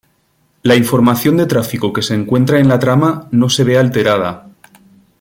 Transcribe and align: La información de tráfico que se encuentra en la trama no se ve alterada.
La 0.63 0.75
información 0.75 1.37
de 1.37 1.45
tráfico 1.45 1.93
que 1.93 2.01
se 2.01 2.15
encuentra 2.15 2.57
en 2.57 2.67
la 2.67 2.79
trama 2.79 3.27
no 3.29 3.49
se 3.49 3.63
ve 3.63 3.77
alterada. 3.77 4.49